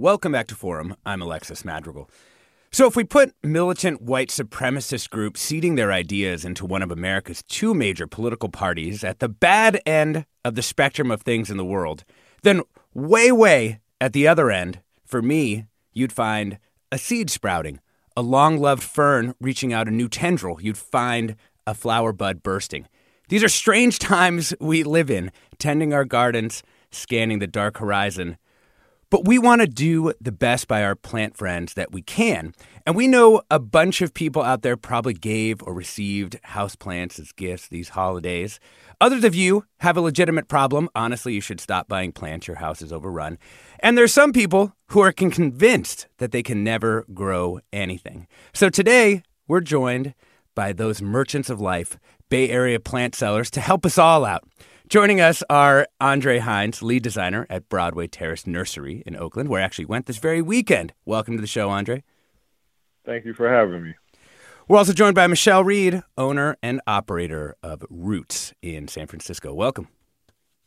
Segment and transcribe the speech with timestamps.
[0.00, 0.96] Welcome back to Forum.
[1.04, 2.08] I'm Alexis Madrigal.
[2.72, 7.42] So, if we put militant white supremacist groups seeding their ideas into one of America's
[7.42, 11.66] two major political parties at the bad end of the spectrum of things in the
[11.66, 12.04] world,
[12.44, 12.62] then
[12.94, 16.56] way, way at the other end, for me, you'd find
[16.90, 17.78] a seed sprouting,
[18.16, 20.62] a long loved fern reaching out a new tendril.
[20.62, 22.88] You'd find a flower bud bursting.
[23.28, 28.38] These are strange times we live in, tending our gardens, scanning the dark horizon
[29.10, 32.54] but we want to do the best by our plant friends that we can.
[32.86, 37.32] And we know a bunch of people out there probably gave or received houseplants as
[37.32, 38.60] gifts these holidays.
[39.00, 40.88] Others of you have a legitimate problem.
[40.94, 42.46] Honestly, you should stop buying plants.
[42.46, 43.38] Your house is overrun.
[43.80, 48.26] And there's some people who are convinced that they can never grow anything.
[48.52, 50.14] So today, we're joined
[50.54, 54.44] by those merchants of life, Bay Area plant sellers, to help us all out.
[54.90, 59.64] Joining us are Andre Hines, lead designer at Broadway Terrace Nursery in Oakland, where I
[59.64, 60.94] actually went this very weekend.
[61.04, 62.02] Welcome to the show, Andre.
[63.06, 63.94] Thank you for having me.
[64.66, 69.54] We're also joined by Michelle Reed, owner and operator of Roots in San Francisco.
[69.54, 69.86] Welcome.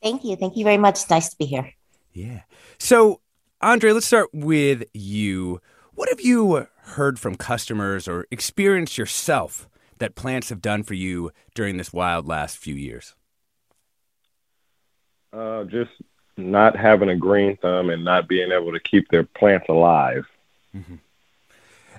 [0.01, 0.37] Thank you.
[0.37, 1.01] Thank you very much.
[1.01, 1.73] It's nice to be here.
[2.13, 2.43] Yeah.
[2.79, 3.19] So,
[3.59, 5.59] Andre, let's start with you.
[5.95, 9.67] What have you heard from customers or experienced yourself
[9.97, 13.15] that plants have done for you during this wild last few years?
[15.33, 15.91] Uh, just
[16.37, 20.25] not having a green thumb and not being able to keep their plants alive.
[20.75, 20.95] Mm-hmm.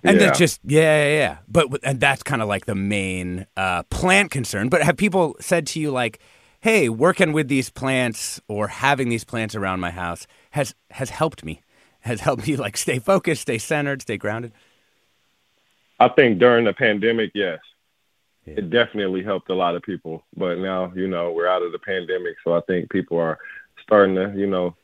[0.05, 0.27] And yeah.
[0.27, 1.39] that's just yeah, yeah, yeah.
[1.49, 4.69] But and that's kind of like the main uh, plant concern.
[4.69, 6.21] But have people said to you like,
[6.61, 11.45] "Hey, working with these plants or having these plants around my house has has helped
[11.45, 11.63] me,
[12.01, 14.53] has helped me like stay focused, stay centered, stay grounded."
[15.99, 17.61] I think during the pandemic, yes,
[18.47, 18.55] yeah.
[18.59, 20.25] it definitely helped a lot of people.
[20.37, 23.39] But now, you know, we're out of the pandemic, so I think people are
[23.83, 24.77] starting to, you know,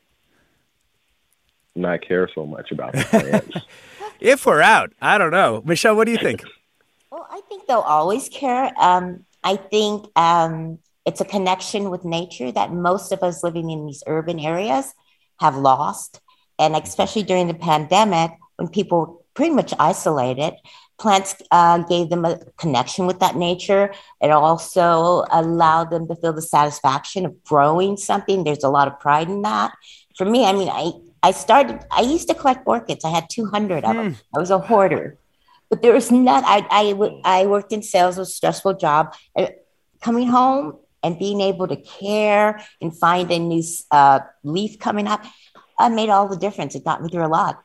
[1.75, 3.57] not care so much about the plants.
[4.21, 5.63] if we're out, I don't know.
[5.65, 6.43] Michelle, what do you think?
[7.13, 8.73] Well, I think they'll always care.
[8.79, 13.85] Um, I think um, it's a connection with nature that most of us living in
[13.85, 14.95] these urban areas
[15.41, 16.21] have lost.
[16.61, 20.55] And especially during the pandemic, when people were pretty much isolated,
[21.01, 23.93] plants uh, gave them a connection with that nature.
[24.21, 28.45] It also allowed them to feel the satisfaction of growing something.
[28.45, 29.73] There's a lot of pride in that.
[30.17, 33.05] For me, I mean, I, I started, I used to collect orchids.
[33.05, 34.15] I had 200 of them.
[34.15, 34.37] Hmm.
[34.37, 35.17] I was a hoarder.
[35.71, 39.15] But there was not, I, I, I worked in sales, it was a stressful job.
[40.03, 45.25] Coming home and being able to care and find a new uh, leaf coming up,
[45.79, 46.75] I made all the difference.
[46.75, 47.63] It got me through a lot.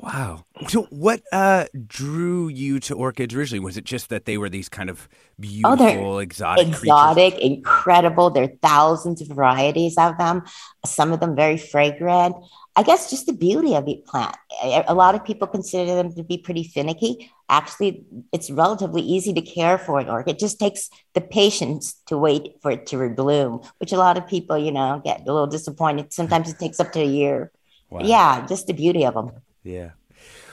[0.00, 0.44] Wow.
[0.68, 3.58] So, what uh, drew you to orchids originally?
[3.58, 5.08] Was it just that they were these kind of
[5.40, 7.56] beautiful, oh, exotic, exotic, creatures?
[7.56, 8.30] incredible?
[8.30, 10.44] There are thousands of varieties of them.
[10.86, 12.36] Some of them very fragrant.
[12.76, 14.36] I guess just the beauty of the plant.
[14.62, 17.32] A lot of people consider them to be pretty finicky.
[17.48, 20.36] Actually, it's relatively easy to care for an orchid.
[20.36, 24.28] It just takes the patience to wait for it to rebloom, which a lot of
[24.28, 26.12] people, you know, get a little disappointed.
[26.12, 27.50] Sometimes it takes up to a year.
[27.90, 28.02] Wow.
[28.04, 29.32] Yeah, just the beauty of them.
[29.62, 29.90] Yeah.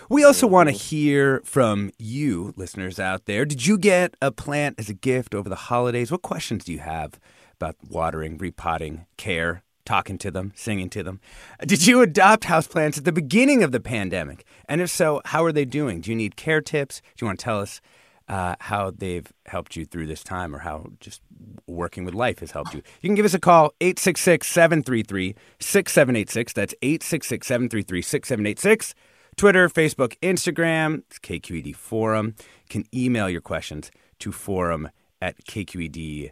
[0.09, 3.45] We also want to hear from you, listeners out there.
[3.45, 6.11] Did you get a plant as a gift over the holidays?
[6.11, 7.19] What questions do you have
[7.55, 11.19] about watering, repotting, care, talking to them, singing to them?
[11.65, 14.45] Did you adopt houseplants at the beginning of the pandemic?
[14.69, 16.01] And if so, how are they doing?
[16.01, 17.01] Do you need care tips?
[17.01, 17.81] Do you want to tell us
[18.27, 21.21] uh, how they've helped you through this time or how just
[21.67, 22.81] working with life has helped you?
[23.01, 26.53] You can give us a call, 866 733 6786.
[26.53, 28.95] That's 866 733 6786.
[29.37, 32.35] Twitter, Facebook, Instagram, it's KQED Forum.
[32.37, 34.89] You can email your questions to forum
[35.21, 36.31] at kqed.org.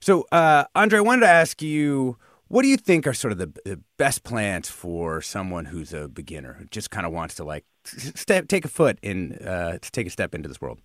[0.00, 2.18] So, uh, Andre, I wanted to ask you
[2.48, 6.08] what do you think are sort of the, the best plans for someone who's a
[6.08, 9.90] beginner who just kind of wants to like step, take a foot in uh, to
[9.92, 10.78] take a step into this world?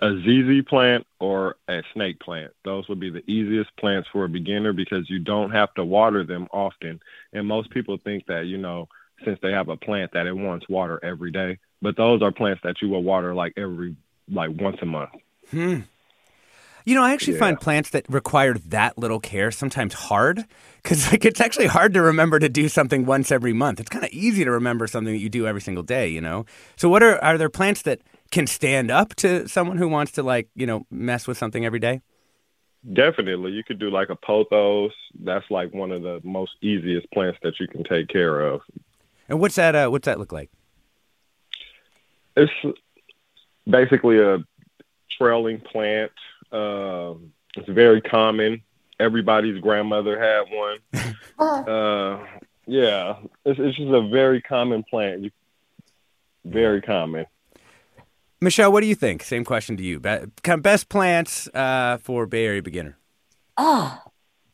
[0.00, 2.52] A ZZ plant or a snake plant.
[2.64, 6.24] Those would be the easiest plants for a beginner because you don't have to water
[6.24, 7.00] them often.
[7.32, 8.88] And most people think that, you know,
[9.24, 11.58] since they have a plant that it wants water every day.
[11.80, 13.96] But those are plants that you will water like every
[14.28, 15.10] like once a month.
[15.50, 15.80] Hmm.
[16.84, 17.40] You know, I actually Yeah.
[17.40, 20.44] find plants that require that little care sometimes hard
[20.82, 23.80] because like it's actually hard to remember to do something once every month.
[23.80, 26.08] It's kind of easy to remember something that you do every single day.
[26.08, 26.44] You know.
[26.76, 28.00] So, what are are there plants that
[28.30, 31.78] can stand up to someone who wants to like you know mess with something every
[31.78, 32.00] day?
[32.92, 33.52] Definitely.
[33.52, 34.90] You could do like a pothos.
[35.22, 38.60] That's like one of the most easiest plants that you can take care of.
[39.28, 39.76] And what's that?
[39.76, 40.50] Uh, what's that look like?
[42.36, 42.52] It's
[43.68, 44.38] basically a
[45.16, 46.10] trailing plant.
[46.52, 48.62] Um, it's very common.
[49.00, 50.78] Everybody's grandmother had one.
[51.38, 52.24] Uh,
[52.68, 55.32] yeah, it's, it's just a very common plant.
[56.44, 57.26] Very common.
[58.40, 59.24] Michelle, what do you think?
[59.24, 59.98] Same question to you.
[59.98, 62.96] Be- kind of best plants uh, for Bay Area beginner.
[63.56, 63.98] Oh,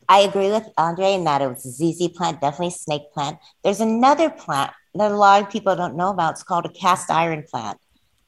[0.07, 3.37] I agree with Andre in that it was a ZZ plant, definitely snake plant.
[3.63, 6.33] There's another plant that a lot of people don't know about.
[6.33, 7.77] It's called a cast iron plant.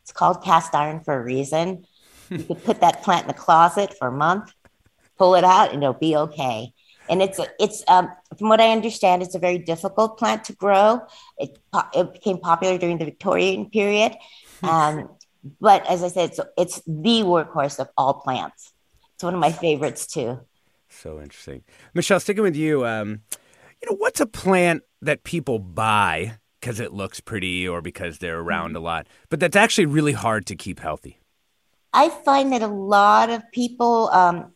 [0.03, 1.85] It's called cast iron for a reason.
[2.31, 4.53] You could put that plant in the closet for a month,
[5.17, 6.73] pull it out, and it'll be okay.
[7.09, 10.53] And it's a, it's um, from what I understand, it's a very difficult plant to
[10.53, 11.01] grow.
[11.37, 11.59] It
[11.93, 14.15] it became popular during the Victorian period,
[14.63, 15.09] um,
[15.59, 18.71] but as I said, it's it's the workhorse of all plants.
[19.15, 20.39] It's one of my favorites too.
[20.87, 21.63] So interesting.
[21.93, 23.21] Michelle, sticking with you, um,
[23.81, 28.39] you know, what's a plant that people buy because it looks pretty or because they're
[28.39, 31.20] around a lot, but that's actually really hard to keep healthy?
[31.93, 34.53] I find that a lot of people, um,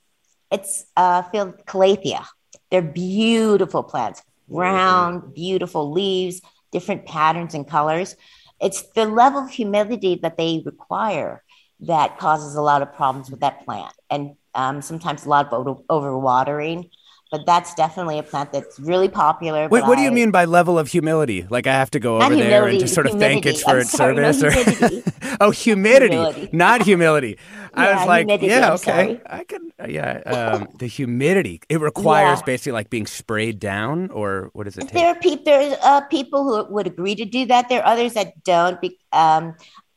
[0.52, 2.26] it's uh, feel calathea.
[2.72, 6.42] They're beautiful plants, round, beautiful leaves,
[6.72, 8.16] different patterns and colors.
[8.62, 11.44] It's the level of humidity that they require
[11.82, 15.54] that causes a lot of problems with that plant, and um, sometimes a lot of
[15.54, 16.90] over- overwatering.
[17.36, 19.68] But that's definitely a plant that's really popular.
[19.68, 21.46] Wait, what do you mean by level of humility?
[21.50, 23.80] Like I have to go over there and just sort of thank it for I'm
[23.80, 25.04] its sorry, no service, humidity.
[25.42, 26.50] or oh, humidity, Humility.
[26.54, 27.38] not humility.
[27.74, 29.22] I Yeah, was like, humidity, yeah, I'm okay, sorry.
[29.26, 30.22] I can, yeah.
[30.26, 32.46] Um, the humidity it requires Yeah.
[32.46, 34.94] basically like being sprayed down, or what does it take?
[34.94, 35.44] There are people.
[35.44, 37.68] There's uh, people who would agree to do that.
[37.68, 38.80] There are others that don't.
[38.80, 39.56] Be, um,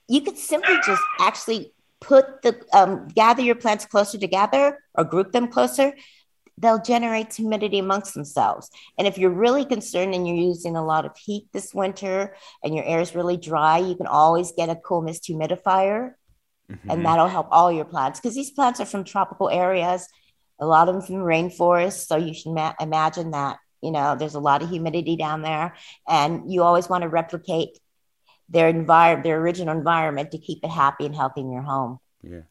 [0.08, 5.32] you could simply just actually put the um, gather your plants closer together or group
[5.32, 5.92] them closer.
[6.60, 8.70] They'll generate humidity amongst themselves.
[8.98, 12.74] And if you're really concerned and you're using a lot of heat this winter and
[12.74, 16.14] your air is really dry, you can always get a cool mist humidifier,
[16.70, 16.90] Mm-hmm.
[16.90, 20.06] and that'll help all your plants because these plants are from tropical areas.
[20.60, 24.34] A lot of them from rainforests, so you should ma- imagine that you know there's
[24.34, 25.74] a lot of humidity down there,
[26.06, 27.78] and you always want to replicate
[28.50, 32.00] their environment, their original environment, to keep it happy and healthy in your home.
[32.22, 32.42] Yeah.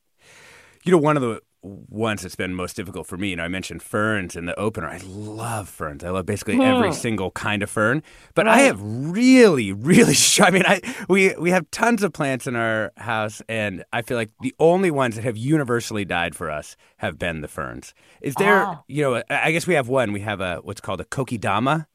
[0.84, 1.42] You know, one of the
[1.90, 4.88] ones that's been most difficult for me, you know, I mentioned ferns in the opener.
[4.88, 6.04] I love ferns.
[6.04, 8.04] I love basically every single kind of fern.
[8.36, 12.48] But I have really, really, sh- I mean, I we we have tons of plants
[12.48, 16.50] in our house, and I feel like the only ones that have universally died for
[16.50, 17.94] us have been the ferns.
[18.22, 18.84] Is there, Ah.
[18.88, 20.12] you know, I guess we have one.
[20.14, 21.86] We have a what's called a kokedama.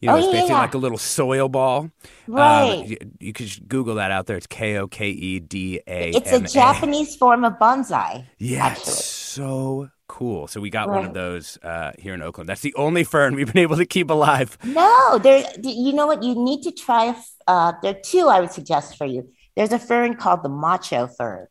[0.00, 0.58] You know, Oh, it's basically yeah.
[0.60, 1.90] like a little soil ball.
[2.28, 2.84] Right.
[2.86, 4.36] you, you could Google that out there.
[4.36, 6.10] It's K O K E D A.
[6.10, 8.24] It's a Japanese form of bonsai.
[8.38, 8.78] Yes.
[8.78, 9.17] actually.
[9.28, 10.46] So cool.
[10.46, 12.48] So we got one of those uh, here in Oakland.
[12.48, 14.56] That's the only fern we've been able to keep alive.
[14.64, 15.44] No, there.
[15.62, 16.22] You know what?
[16.22, 17.14] You need to try.
[17.46, 19.28] Uh, there are two I would suggest for you.
[19.54, 21.46] There's a fern called the macho fern.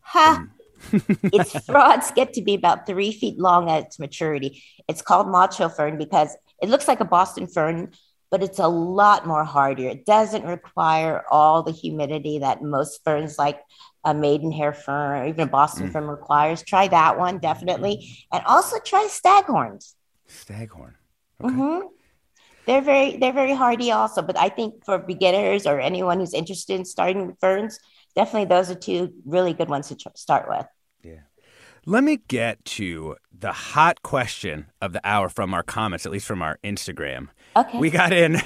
[0.00, 0.46] Ha!
[0.92, 4.62] its fronds get to be about three feet long at its maturity.
[4.88, 7.92] It's called macho fern because it looks like a Boston fern,
[8.30, 9.90] but it's a lot more hardier.
[9.90, 13.60] It doesn't require all the humidity that most ferns, like
[14.04, 16.62] a maidenhair fern or even a Boston fern, requires.
[16.62, 19.94] Try that one definitely, and also try staghorns.
[20.26, 20.94] Staghorn.
[21.42, 21.86] Mm-hmm.
[22.66, 26.78] They're very they're very hardy also, but I think for beginners or anyone who's interested
[26.78, 27.78] in starting with ferns,
[28.16, 30.66] definitely those are two really good ones to tr- start with.
[31.02, 31.20] Yeah.
[31.84, 36.26] Let me get to the hot question of the hour from our comments, at least
[36.26, 37.28] from our Instagram.
[37.56, 37.78] Okay.
[37.78, 38.40] We got in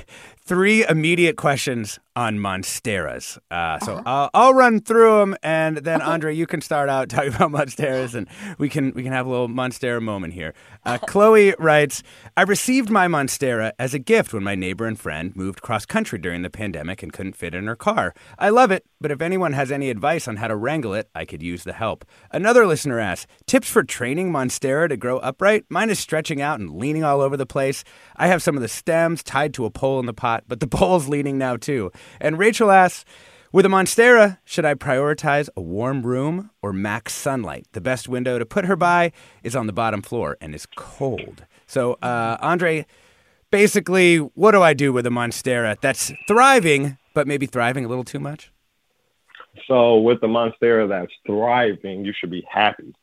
[0.50, 3.38] three immediate questions on monsteras.
[3.52, 7.32] Uh, so I'll, I'll run through them, and then Andre, you can start out talking
[7.32, 8.26] about monsteras, and
[8.58, 10.52] we can we can have a little monstera moment here.
[10.84, 12.02] Uh, Chloe writes,
[12.36, 16.18] "I received my monstera as a gift when my neighbor and friend moved cross country
[16.18, 18.12] during the pandemic and couldn't fit in her car.
[18.36, 21.24] I love it, but if anyone has any advice on how to wrangle it, I
[21.24, 25.64] could use the help." Another listener asks, "Tips for training monstera to grow upright?
[25.68, 27.84] Mine is stretching out and leaning all over the place.
[28.16, 30.60] I have some of the stems tied to a pole in the pot." Lot, but
[30.60, 31.90] the pole's leaning now too.
[32.20, 33.04] And Rachel asks,
[33.52, 37.66] with a Monstera, should I prioritize a warm room or max sunlight?
[37.72, 39.10] The best window to put her by
[39.42, 41.44] is on the bottom floor and is cold.
[41.66, 42.86] So, uh, Andre,
[43.50, 48.04] basically, what do I do with a Monstera that's thriving, but maybe thriving a little
[48.04, 48.52] too much?
[49.66, 52.94] So with the Monstera that's thriving, you should be happy.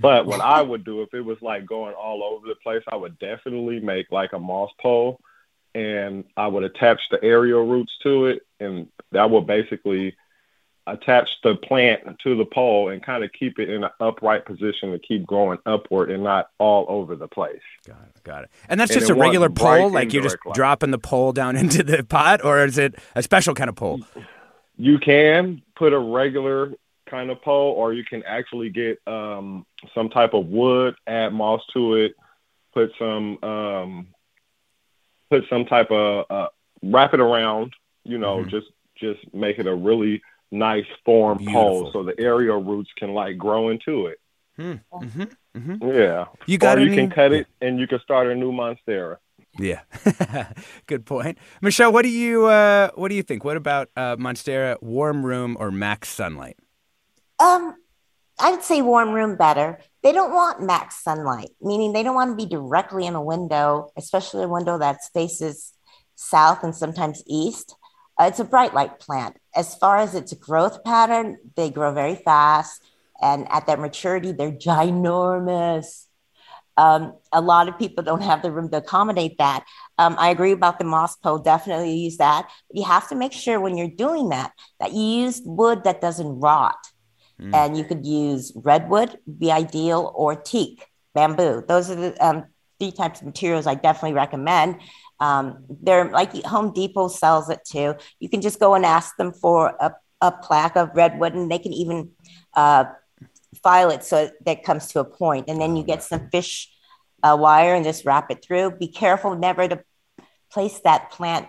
[0.00, 2.96] But what I would do if it was like going all over the place, I
[2.96, 5.20] would definitely make like a moss pole
[5.74, 10.14] and I would attach the aerial roots to it and that would basically
[10.86, 14.90] attach the plant to the pole and kind of keep it in an upright position
[14.90, 17.60] to keep growing upward and not all over the place.
[17.86, 18.24] Got it.
[18.24, 18.50] Got it.
[18.68, 20.54] And that's and just a regular pole, like you're just light.
[20.54, 24.00] dropping the pole down into the pot, or is it a special kind of pole?
[24.76, 26.72] You can put a regular
[27.08, 31.62] kind of pole, or you can actually get um, some type of wood, add moss
[31.74, 32.14] to it,
[32.72, 34.08] put some um,
[35.32, 36.48] put some type of uh,
[36.82, 37.72] wrap it around.
[38.04, 38.50] You know, mm-hmm.
[38.50, 41.62] just just make it a really nice form Beautiful.
[41.62, 44.20] pole, so the aerial roots can like grow into it.
[44.56, 44.74] Hmm.
[44.92, 45.22] Mm-hmm.
[45.56, 45.88] Mm-hmm.
[45.88, 46.78] Yeah, you got.
[46.78, 49.16] Or you can cut it and you can start a new monstera.
[49.58, 49.80] Yeah,
[50.86, 51.92] good point, Michelle.
[51.92, 53.44] What do you uh, what do you think?
[53.44, 56.58] What about uh, monstera, warm room or max sunlight?
[57.38, 57.76] Um,
[58.38, 59.78] I would say warm room better.
[60.02, 63.90] They don't want max sunlight, meaning they don't want to be directly in a window,
[63.96, 65.72] especially a window that faces
[66.16, 67.76] south and sometimes east.
[68.20, 69.36] Uh, it's a bright light plant.
[69.54, 72.82] As far as its growth pattern, they grow very fast.
[73.20, 76.06] And at their maturity, they're ginormous.
[76.76, 79.64] Um, a lot of people don't have the room to accommodate that.
[79.98, 81.38] Um, I agree about the moss pole.
[81.38, 82.48] Definitely use that.
[82.68, 86.00] But you have to make sure when you're doing that that you use wood that
[86.00, 86.78] doesn't rot.
[87.42, 87.54] Mm.
[87.54, 91.64] And you could use redwood, be ideal, or teak, bamboo.
[91.66, 92.44] Those are the um,
[92.78, 94.80] three types of materials I definitely recommend.
[95.20, 97.94] Um, they're like Home Depot sells it too.
[98.20, 101.58] You can just go and ask them for a, a plaque of redwood, and they
[101.58, 102.10] can even
[102.54, 102.84] uh,
[103.62, 105.48] file it so that comes to a point.
[105.48, 106.68] and then you get some fish
[107.22, 108.72] uh, wire and just wrap it through.
[108.72, 109.82] Be careful never to
[110.50, 111.48] place that plant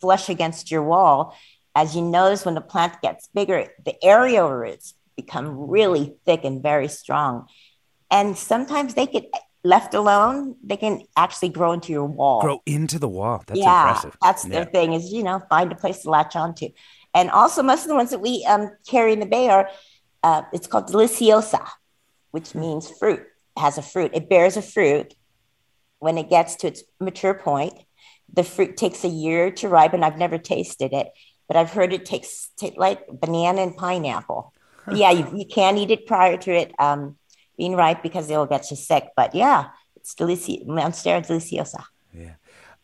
[0.00, 1.36] flush against your wall.
[1.74, 6.62] As you notice, when the plant gets bigger, the aerial roots become really thick and
[6.62, 7.48] very strong.
[8.10, 9.24] And sometimes they get
[9.64, 12.40] left alone, they can actually grow into your wall.
[12.40, 13.42] Grow into the wall.
[13.46, 14.16] That's yeah, impressive.
[14.22, 14.50] That's yeah.
[14.54, 16.68] their thing is, you know, find a place to latch onto.
[17.14, 19.68] And also most of the ones that we um, carry in the Bay are,
[20.22, 21.66] uh, it's called deliciosa,
[22.30, 24.12] which means fruit, it has a fruit.
[24.14, 25.14] It bears a fruit
[25.98, 27.74] when it gets to its mature point.
[28.32, 30.04] The fruit takes a year to ripen.
[30.04, 31.08] I've never tasted it,
[31.48, 34.52] but I've heard it takes t- like banana and pineapple
[34.94, 37.16] yeah, you, you can eat it prior to it um,
[37.56, 39.08] being ripe because it'll get you sick.
[39.16, 40.64] But yeah, it's delicious.
[40.66, 41.84] Monstera deliciosa.
[42.12, 42.34] Yeah.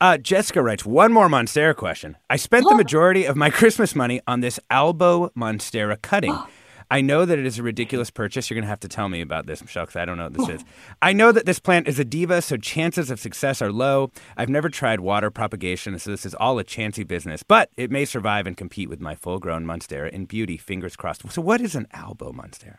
[0.01, 2.17] Uh, Jessica writes one more Monstera question.
[2.29, 6.37] I spent the majority of my Christmas money on this Albo Monstera cutting.
[6.91, 8.49] I know that it is a ridiculous purchase.
[8.49, 10.35] You're going to have to tell me about this, Michelle, because I don't know what
[10.35, 10.65] this is.
[11.03, 14.11] I know that this plant is a diva, so chances of success are low.
[14.37, 18.05] I've never tried water propagation, so this is all a chancy business, but it may
[18.05, 20.57] survive and compete with my full grown Monstera in beauty.
[20.57, 21.31] Fingers crossed.
[21.31, 22.79] So, what is an Albo Monstera?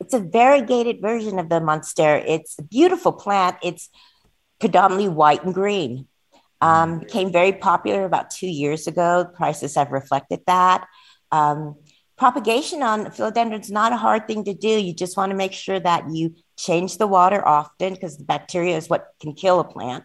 [0.00, 2.22] It's a variegated version of the Monstera.
[2.26, 3.56] It's a beautiful plant.
[3.62, 3.88] It's
[4.60, 6.08] predominantly white and green.
[6.60, 9.30] Um, became very popular about two years ago.
[9.34, 10.86] Prices have reflected that.
[11.30, 11.76] Um,
[12.16, 14.68] propagation on philodendron is not a hard thing to do.
[14.68, 18.76] You just want to make sure that you change the water often because the bacteria
[18.76, 20.04] is what can kill a plant.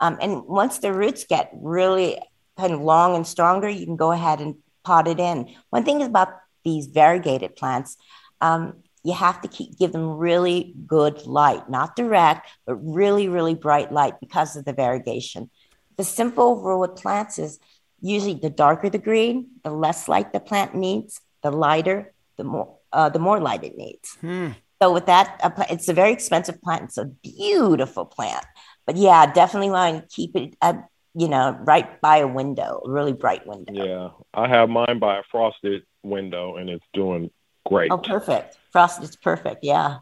[0.00, 2.18] Um, and once the roots get really
[2.58, 5.54] kind of long and stronger, you can go ahead and pot it in.
[5.68, 6.28] One thing is about
[6.64, 7.96] these variegated plants,
[8.40, 13.54] um, you have to keep give them really good light, not direct, but really, really
[13.54, 15.50] bright light because of the variegation.
[15.96, 17.58] The simple rule with plants is
[18.02, 22.78] usually the darker the green, the less light the plant needs the lighter, the more
[22.92, 24.16] uh, the more light it needs.
[24.20, 24.50] Hmm.
[24.82, 26.84] So with that, uh, it's a very expensive plant.
[26.84, 28.44] It's a beautiful plant,
[28.86, 30.74] but yeah, definitely want to keep it, uh,
[31.14, 33.72] you know, right by a window, a really bright window.
[33.72, 37.30] Yeah, I have mine by a frosted window, and it's doing
[37.66, 37.90] great.
[37.92, 38.56] Oh, perfect!
[38.72, 39.60] Frosted is perfect.
[39.62, 39.98] Yeah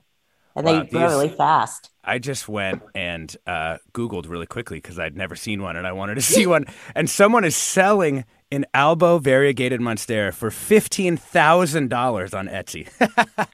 [0.59, 1.91] and wow, they grow really fast.
[2.03, 5.93] I just went and uh, Googled really quickly because I'd never seen one and I
[5.93, 6.67] wanted to see one.
[6.95, 12.89] And someone is selling an Albo variegated Monstera for fifteen thousand dollars on Etsy.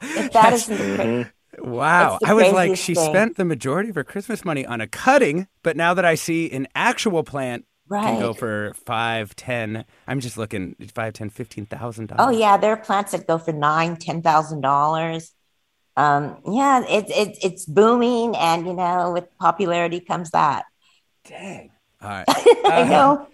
[0.03, 1.29] if that isn't.
[1.59, 2.19] Wow.
[2.25, 5.77] I was like, she spent the majority of her Christmas money on a cutting, but
[5.77, 8.03] now that I see an actual plant right.
[8.03, 9.85] can go for five, ten.
[10.09, 12.27] I'm just looking five, ten, fifteen thousand dollars.
[12.27, 15.33] Oh yeah, there are plants that go for nine, ten thousand dollars
[15.97, 20.65] um, yeah, it's it, it's booming, and you know, with popularity comes that.
[21.25, 21.71] Dang.
[22.03, 22.25] All right.
[22.29, 23.29] I know.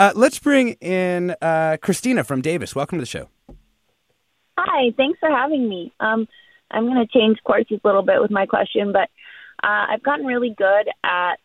[0.00, 2.74] Uh, let's bring in uh, Christina from Davis.
[2.74, 3.28] Welcome to the show.
[4.56, 5.92] Hi, thanks for having me.
[6.00, 6.26] Um,
[6.70, 9.10] I'm going to change courses a little bit with my question, but
[9.62, 11.36] uh, I've gotten really good at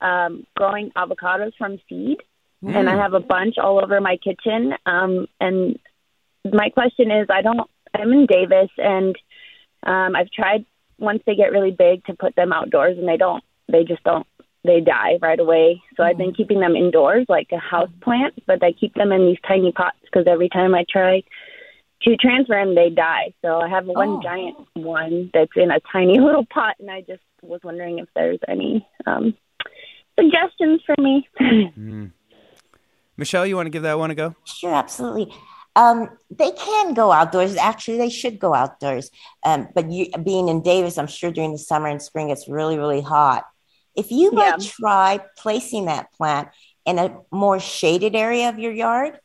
[0.00, 2.22] um, growing avocados from seed,
[2.64, 2.74] mm.
[2.74, 4.72] and I have a bunch all over my kitchen.
[4.86, 5.78] Um, and
[6.50, 7.68] my question is, I don't.
[7.92, 9.14] I'm in Davis, and
[9.82, 10.64] um, I've tried
[10.98, 13.44] once they get really big to put them outdoors, and they don't.
[13.68, 14.26] They just don't.
[14.64, 15.82] They die right away.
[15.96, 16.06] So mm.
[16.06, 19.38] I've been keeping them indoors, like a house plant, but I keep them in these
[19.46, 21.22] tiny pots because every time I try
[22.02, 23.34] to transfer them, they die.
[23.42, 24.22] So I have one oh.
[24.22, 28.38] giant one that's in a tiny little pot, and I just was wondering if there's
[28.48, 29.34] any um,
[30.18, 31.28] suggestions for me.
[31.40, 32.10] mm.
[33.16, 34.34] Michelle, you want to give that one a go?
[34.44, 35.32] Sure, absolutely.
[35.76, 37.56] Um, they can go outdoors.
[37.56, 39.10] Actually, they should go outdoors.
[39.44, 42.78] Um, but you, being in Davis, I'm sure during the summer and spring it's really,
[42.78, 43.44] really hot.
[43.96, 44.50] If you yeah.
[44.50, 46.48] might try placing that plant
[46.84, 49.18] in a more shaded area of your yard,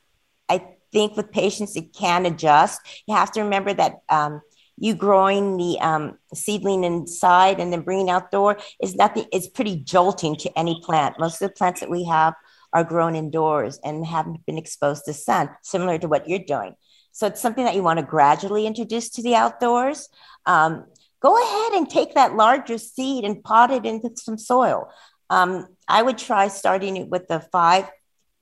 [0.48, 2.82] I think with patience it can adjust.
[3.08, 4.42] You have to remember that um,
[4.78, 9.26] you growing the um, seedling inside and then bringing outdoor is nothing.
[9.32, 11.20] It's pretty jolting to any plant.
[11.20, 12.34] Most of the plants that we have
[12.72, 16.76] are grown indoors and haven't been exposed to sun, similar to what you're doing.
[17.12, 20.08] So it's something that you want to gradually introduce to the outdoors.
[20.46, 20.86] Um,
[21.22, 24.90] go ahead and take that larger seed and pot it into some soil.
[25.30, 27.90] Um, I would try starting it with a five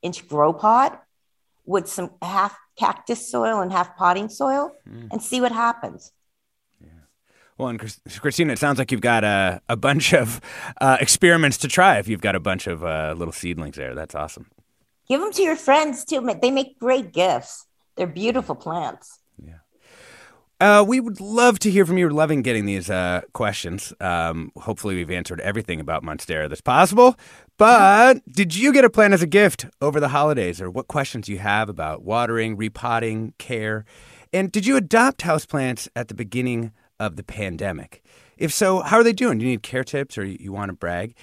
[0.02, 1.04] inch grow pot
[1.66, 5.08] with some half cactus soil and half potting soil mm.
[5.12, 6.12] and see what happens.
[7.58, 7.80] Well, and
[8.20, 10.40] Christina, it sounds like you've got a, a bunch of
[10.80, 13.96] uh, experiments to try if you've got a bunch of uh, little seedlings there.
[13.96, 14.52] That's awesome.
[15.10, 16.30] Give them to your friends too.
[16.40, 17.66] They make great gifts.
[17.96, 19.20] They're beautiful plants.
[20.60, 22.06] Uh, we would love to hear from you.
[22.06, 23.94] We're loving getting these uh, questions.
[24.00, 27.16] Um, hopefully, we've answered everything about Monstera that's possible.
[27.58, 31.28] But did you get a plant as a gift over the holidays, or what questions
[31.28, 33.86] do you have about watering, repotting, care?
[34.34, 38.04] And did you adopt houseplants at the beginning of the pandemic?
[38.36, 39.38] If so, how are they doing?
[39.38, 41.16] Do you need care tips or you want to brag?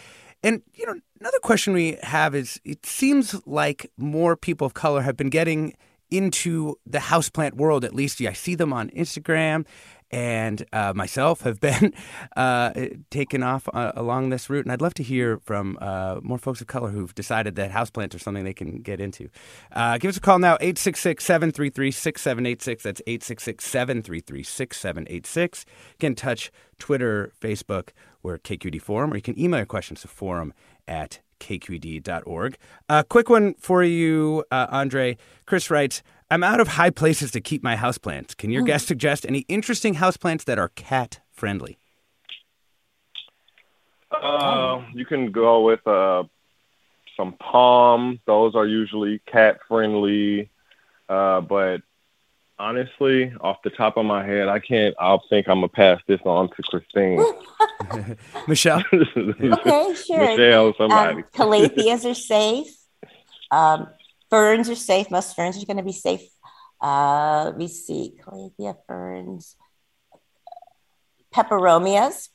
[0.44, 5.03] And you know, another question we have is it seems like more people of color
[5.03, 5.75] have been getting
[6.16, 7.85] into the houseplant world.
[7.85, 9.64] At least I see them on Instagram
[10.14, 11.92] and uh, myself have been
[12.37, 12.72] uh,
[13.11, 14.64] taken off uh, along this route.
[14.64, 18.14] And I'd love to hear from uh, more folks of color who've decided that houseplants
[18.14, 19.29] are something they can get into.
[19.72, 22.83] Uh, give us a call now, 866 733 6786.
[22.85, 25.64] That's 866 733 6786.
[25.98, 27.90] Get in touch, Twitter, Facebook,
[28.22, 30.55] or KQED Forum, or you can email your questions to forum
[30.87, 32.57] at kqed.org.
[32.88, 35.16] A quick one for you, uh, Andre.
[35.47, 38.37] Chris writes, I'm out of high places to keep my houseplants.
[38.37, 38.66] Can your mm.
[38.66, 41.79] guest suggest any interesting houseplants that are cat friendly?
[44.11, 46.25] Uh, you can go with uh,
[47.16, 48.20] some palm.
[48.27, 50.51] Those are usually cat friendly.
[51.09, 51.83] Uh, but
[52.59, 54.94] honestly, off the top of my head, I can't.
[54.99, 57.18] I'll think I'm gonna pass this on to Christine.
[58.49, 58.83] Michelle.
[58.92, 60.18] okay, sure.
[60.18, 61.23] Michelle, somebody.
[61.23, 62.68] Um, calatheas are safe.
[63.51, 63.88] Um,
[64.31, 65.11] ferns are safe.
[65.11, 66.23] Most ferns are going to be safe.
[66.81, 68.14] Uh, let me see.
[68.23, 69.57] Calathea ferns.
[71.35, 72.29] Peperomias.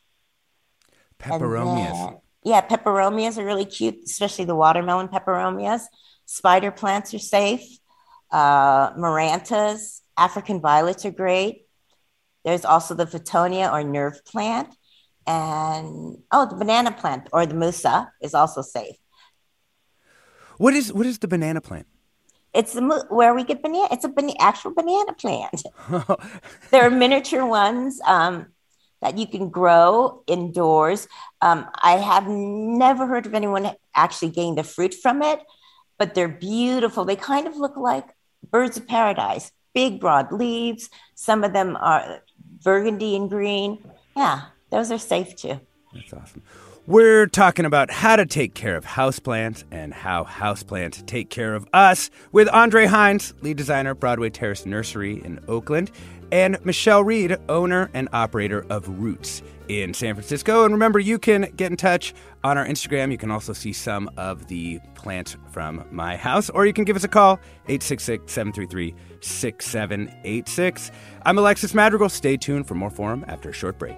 [1.19, 1.93] Peperomias.
[1.93, 5.83] Then, yeah, peperomias are really cute, especially the watermelon peperomias.
[6.25, 7.79] Spider plants are safe.
[8.31, 11.65] Uh, Marantas, African violets are great.
[12.45, 14.73] There's also the Fittonia or nerve plant.
[15.29, 18.95] And oh, the banana plant or the musa is also safe.
[20.57, 21.85] What is what is the banana plant?
[22.51, 23.89] It's the, where we get banana.
[23.91, 25.61] It's a ban- actual banana plant.
[26.71, 28.47] there are miniature ones um,
[29.03, 31.07] that you can grow indoors.
[31.41, 35.41] Um, I have never heard of anyone actually getting the fruit from it,
[35.99, 37.05] but they're beautiful.
[37.05, 38.07] They kind of look like
[38.49, 40.89] birds of paradise big, broad leaves.
[41.13, 42.23] Some of them are
[42.63, 43.77] burgundy and green.
[44.17, 45.59] Yeah, those are safe too.
[45.93, 46.43] That's awesome.
[46.89, 51.67] We're talking about how to take care of houseplants and how houseplants take care of
[51.71, 55.91] us with Andre Hines, lead designer, Broadway Terrace Nursery in Oakland,
[56.31, 60.65] and Michelle Reed, owner and operator of Roots in San Francisco.
[60.65, 63.11] And remember, you can get in touch on our Instagram.
[63.11, 66.95] You can also see some of the plants from my house, or you can give
[66.95, 67.33] us a call,
[67.67, 70.91] 866 733 6786.
[71.23, 72.09] I'm Alexis Madrigal.
[72.09, 73.97] Stay tuned for more Forum after a short break.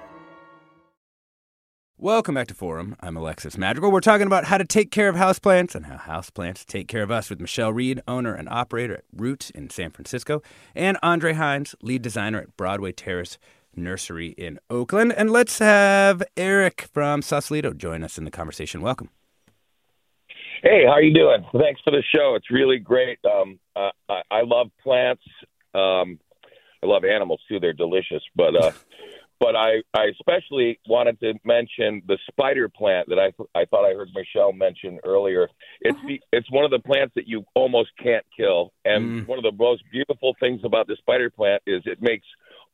[2.03, 2.95] Welcome back to Forum.
[2.99, 3.91] I'm Alexis Madrigal.
[3.91, 7.11] We're talking about how to take care of houseplants and how houseplants take care of
[7.11, 10.41] us with Michelle Reed, owner and operator at Root in San Francisco,
[10.73, 13.37] and Andre Hines, lead designer at Broadway Terrace
[13.75, 15.13] Nursery in Oakland.
[15.15, 18.81] And let's have Eric from Sausalito join us in the conversation.
[18.81, 19.11] Welcome.
[20.63, 21.45] Hey, how are you doing?
[21.51, 22.33] Thanks for the show.
[22.33, 23.19] It's really great.
[23.23, 23.91] Um, I,
[24.31, 25.21] I love plants.
[25.75, 26.19] Um,
[26.81, 27.59] I love animals too.
[27.59, 28.23] They're delicious.
[28.35, 28.71] But uh,
[29.41, 33.93] but I, I especially wanted to mention the spider plant that I I thought I
[33.95, 35.49] heard Michelle mention earlier.
[35.81, 36.07] It's Uh-huh.
[36.09, 39.27] the, it's one of the plants that you almost can't kill, and Mm.
[39.27, 42.27] one of the most beautiful things about the spider plant is it makes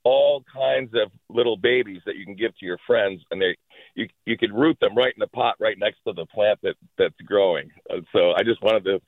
[0.03, 3.55] all kinds of little babies that you can give to your friends, and they
[3.95, 6.75] you you could root them right in the pot right next to the plant that
[6.97, 7.71] that's growing.
[7.89, 9.01] Uh, So I just wanted to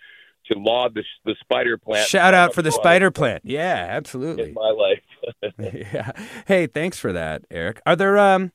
[0.52, 2.08] to laud the the spider plant.
[2.08, 3.44] Shout out for the spider plant.
[3.46, 4.50] Yeah, absolutely.
[4.50, 5.54] in my life.
[5.94, 6.12] yeah.
[6.48, 7.82] Hey, thanks for that, Eric.
[7.86, 8.52] Are there um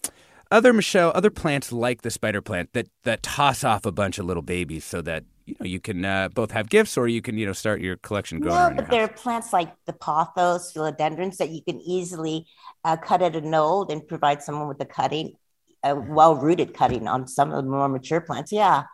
[0.51, 4.27] other Michelle other plants like the spider plant that that toss off a bunch of
[4.27, 7.37] little babies so that you know you can uh, both have gifts or you can
[7.37, 9.93] you know start your collection growing No, around your but there are plants like the
[9.93, 12.47] pothos, philodendrons that you can easily
[12.85, 15.33] uh, cut at a node and provide someone with a cutting,
[15.83, 18.53] a well-rooted cutting on some of the more mature plants.
[18.53, 18.85] Yeah,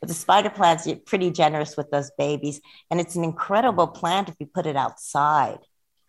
[0.00, 4.28] but the spider plants, you're pretty generous with those babies, and it's an incredible plant
[4.28, 5.58] if you put it outside.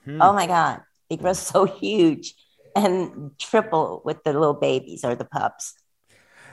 [0.05, 0.21] Hmm.
[0.21, 2.33] Oh my God, they grow so huge
[2.75, 5.73] and triple with the little babies or the pups.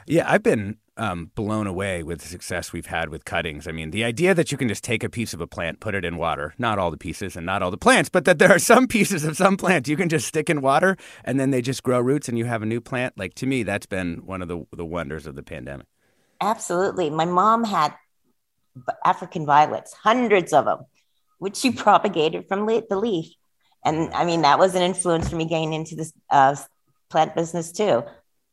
[0.06, 3.66] Yeah, I've been um, blown away with the success we've had with cuttings.
[3.66, 5.94] I mean, the idea that you can just take a piece of a plant, put
[5.94, 8.50] it in water, not all the pieces and not all the plants, but that there
[8.50, 11.60] are some pieces of some plants you can just stick in water and then they
[11.60, 13.18] just grow roots and you have a new plant.
[13.18, 15.86] Like to me, that's been one of the, the wonders of the pandemic.
[16.40, 17.10] Absolutely.
[17.10, 17.94] My mom had
[19.04, 20.80] African violets, hundreds of them,
[21.38, 23.26] which she propagated from the leaf.
[23.84, 26.56] And I mean, that was an influence for me getting into this uh,
[27.08, 28.02] plant business too.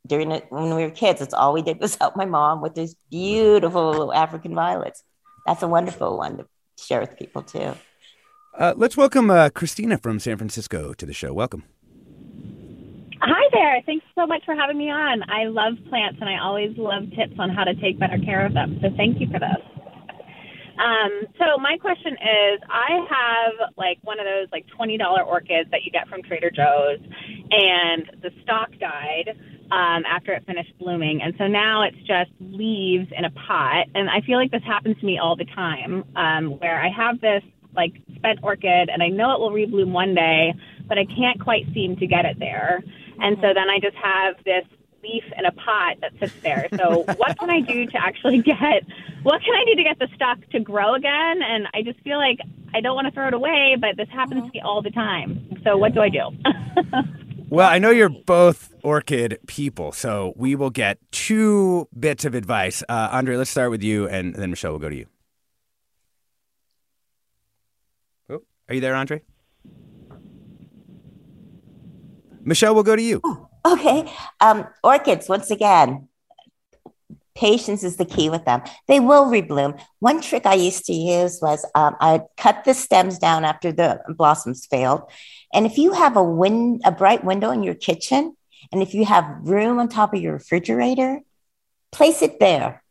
[0.05, 2.75] During it, when we were kids, that's all we did was help my mom with
[2.75, 5.03] these beautiful African violets.
[5.45, 6.45] That's a wonderful one to
[6.77, 7.73] share with people too.
[8.57, 11.33] Uh, let's welcome uh, Christina from San Francisco to the show.
[11.33, 11.63] Welcome.
[13.25, 13.81] Hi there.
[13.85, 15.23] Thanks so much for having me on.
[15.31, 18.53] I love plants and I always love tips on how to take better care of
[18.53, 18.79] them.
[18.81, 19.63] So thank you for this.
[20.75, 25.87] Um, so my question is I have like one of those like $20 orchids that
[25.87, 26.99] you get from Trader Joe's
[27.47, 29.31] and the stalk died
[29.71, 31.21] um, after it finished blooming.
[31.23, 33.87] And so now it's just leaves in a pot.
[33.95, 37.21] And I feel like this happens to me all the time um, where I have
[37.21, 40.53] this like spent orchid and I know it will rebloom one day,
[40.89, 42.83] but I can't quite seem to get it there.
[43.21, 44.65] And so then I just have this
[45.03, 46.67] leaf in a pot that sits there.
[46.77, 48.83] So what can I do to actually get
[49.23, 51.41] what can I do to get the stalk to grow again?
[51.41, 52.39] And I just feel like
[52.73, 55.57] I don't want to throw it away, but this happens to me all the time.
[55.63, 56.29] So what do I do?
[57.53, 62.81] Well, I know you're both orchid people, so we will get two bits of advice.
[62.89, 65.05] Uh, Andre, let's start with you, and then Michelle will go to you.
[68.27, 69.21] Oh, are you there, Andre?
[72.45, 73.21] Michelle, we'll go to you.
[73.65, 74.11] Okay.
[74.41, 76.09] Um, orchids, once again,
[77.35, 78.61] patience is the key with them.
[78.87, 79.81] They will rebloom.
[79.99, 84.01] One trick I used to use was um, I'd cut the stems down after the
[84.09, 85.01] blossoms failed.
[85.53, 88.35] And if you have a win- a bright window in your kitchen,
[88.71, 91.21] and if you have room on top of your refrigerator,
[91.91, 92.83] place it there.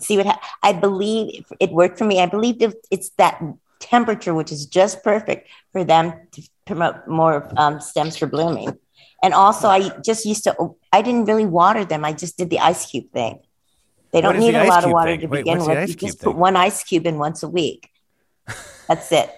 [0.00, 2.20] See what ha- I believe it worked for me.
[2.20, 2.56] I believe
[2.90, 3.40] it's that
[3.78, 8.76] temperature which is just perfect for them to promote more um, stems for blooming.
[9.22, 12.04] And also, I just used to, I didn't really water them.
[12.04, 13.40] I just did the ice cube thing.
[14.12, 15.20] They don't need a lot of water thing?
[15.20, 15.88] to Wait, begin with.
[15.88, 17.90] You just put one ice cube in once a week.
[18.88, 19.30] That's it.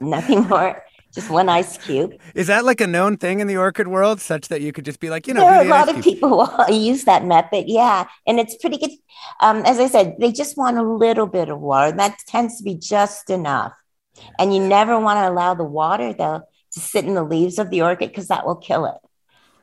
[0.00, 0.82] Nothing more.
[1.14, 2.14] Just one ice cube.
[2.34, 4.98] Is that like a known thing in the orchid world, such that you could just
[4.98, 7.66] be like, you know, there are a lot of people who use that method.
[7.68, 8.06] Yeah.
[8.26, 8.90] And it's pretty good.
[9.40, 11.96] Um, as I said, they just want a little bit of water.
[11.96, 13.72] That tends to be just enough.
[14.40, 16.42] And you never want to allow the water, though,
[16.74, 18.94] to sit in the leaves of the orchid because that will kill it.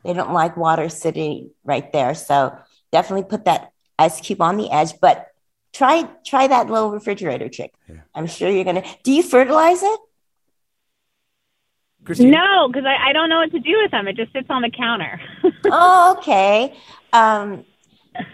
[0.04, 2.16] They don't like water sitting right there.
[2.16, 2.58] So
[2.92, 5.28] definitely put that ice cube on the edge, but
[5.74, 7.74] try try that little refrigerator trick.
[7.88, 8.02] Yeah.
[8.16, 10.00] I'm sure you're gonna do you fertilize it?
[12.04, 12.32] Christine?
[12.32, 14.08] no, because I, I don't know what to do with them.
[14.08, 15.22] It just sits on the counter.
[15.66, 16.76] oh, okay.
[17.14, 17.64] Um,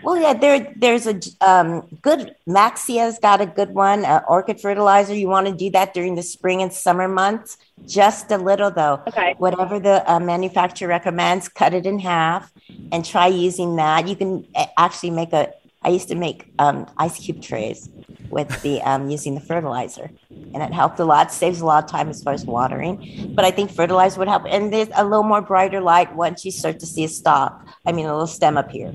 [0.04, 4.06] well, yeah, there there's a um, good Maxia's got a good one.
[4.06, 5.14] Uh, orchid fertilizer.
[5.14, 7.58] You want to do that during the spring and summer months.
[7.86, 9.02] Just a little though.
[9.08, 9.36] Okay.
[9.38, 12.52] Whatever the uh, manufacturer recommends, cut it in half
[12.92, 14.08] and try using that.
[14.08, 15.52] You can actually make a.
[15.84, 17.88] I used to make um, ice cube trays
[18.30, 20.10] with the um, using the fertilizer,
[20.54, 21.32] and it helped a lot.
[21.32, 24.44] Saves a lot of time as far as watering, but I think fertilizer would help.
[24.48, 27.66] And there's a little more brighter light once you start to see a stalk.
[27.86, 28.92] I mean, a little stem appear.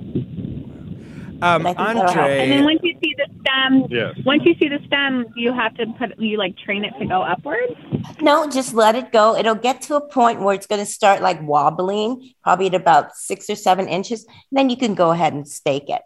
[1.43, 2.17] Um, I think that'll help.
[2.17, 4.15] Andre, And then once you see the stem, Yes.
[4.25, 7.23] once you see the stem, you have to put you like train it to go
[7.23, 7.73] upwards.
[8.21, 9.37] No, just let it go.
[9.37, 13.17] It'll get to a point where it's going to start like wobbling, probably at about
[13.17, 14.27] six or seven inches.
[14.53, 16.03] Then you can go ahead and stake it.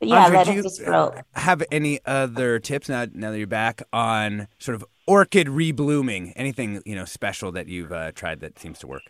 [0.00, 1.14] But yeah, Andre, let do it you just grow.
[1.34, 3.06] have any other tips now?
[3.12, 7.92] Now that you're back on sort of orchid reblooming, anything you know special that you've
[7.92, 9.02] uh, tried that seems to work?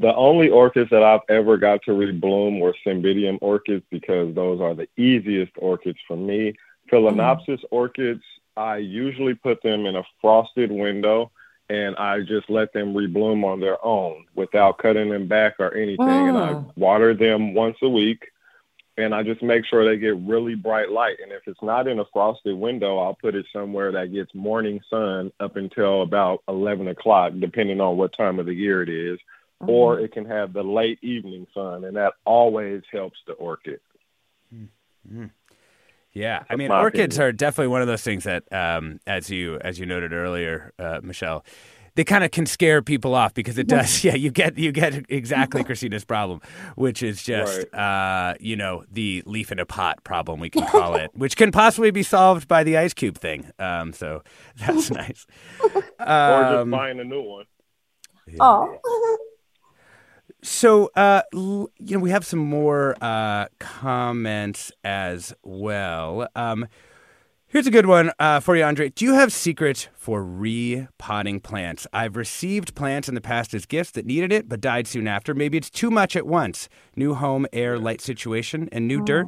[0.00, 4.74] The only orchids that I've ever got to rebloom were cymbidium orchids because those are
[4.74, 6.54] the easiest orchids for me.
[6.90, 8.22] Phalaenopsis orchids,
[8.56, 11.30] I usually put them in a frosted window
[11.68, 16.28] and I just let them rebloom on their own without cutting them back or anything.
[16.28, 16.72] And I Mm.
[16.76, 18.28] water them once a week
[18.98, 21.20] and I just make sure they get really bright light.
[21.22, 24.80] And if it's not in a frosted window, I'll put it somewhere that gets morning
[24.90, 29.18] sun up until about 11 o'clock, depending on what time of the year it is
[29.60, 33.80] or it can have the late evening sun, and that always helps the orchid.
[36.12, 37.28] Yeah, I mean, orchids opinion.
[37.28, 40.98] are definitely one of those things that, um, as you as you noted earlier, uh,
[41.04, 41.44] Michelle,
[41.94, 44.02] they kind of can scare people off because it does.
[44.04, 46.40] Yeah, you get you get exactly Christina's problem,
[46.74, 50.96] which is just uh, you know the leaf in a pot problem we can call
[50.96, 53.48] it, which can possibly be solved by the ice cube thing.
[53.60, 54.22] Um, so
[54.58, 55.26] that's nice.
[55.62, 57.44] or just Um, buying a new one.
[58.38, 58.78] Oh,
[60.42, 66.28] So, uh, you know, we have some more uh, comments as well.
[66.34, 66.66] Um,
[67.46, 68.88] here's a good one uh, for you, Andre.
[68.88, 71.86] Do you have secrets for repotting plants?
[71.92, 75.34] I've received plants in the past as gifts that needed it, but died soon after.
[75.34, 76.68] Maybe it's too much at once.
[76.96, 79.26] New home, air, light situation, and new dirt.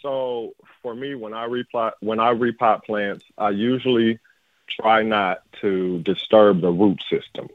[0.00, 4.18] So for me, when I repot when I repot plants, I usually
[4.68, 7.48] try not to disturb the root system.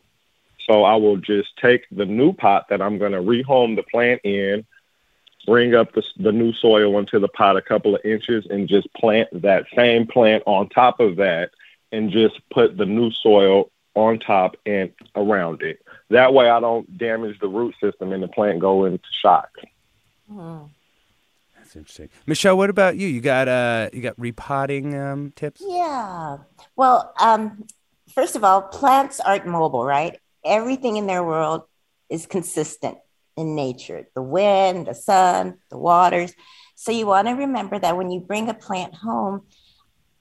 [0.66, 4.22] So I will just take the new pot that I'm going to rehome the plant
[4.24, 4.66] in,
[5.46, 8.92] bring up the, the new soil into the pot a couple of inches, and just
[8.94, 11.52] plant that same plant on top of that,
[11.92, 15.80] and just put the new soil on top and around it.
[16.10, 19.50] That way, I don't damage the root system and the plant go into shock.
[21.58, 22.10] That's interesting.
[22.26, 23.08] Michelle, what about you?
[23.08, 25.64] You got uh, you got repotting um, tips?
[25.66, 26.38] yeah.
[26.76, 27.66] Well, um,
[28.14, 30.20] first of all, plants aren't mobile, right?
[30.46, 31.64] Everything in their world
[32.10, 32.98] is consistent
[33.38, 36.34] in nature the wind, the sun, the waters.
[36.76, 39.48] So you want to remember that when you bring a plant home,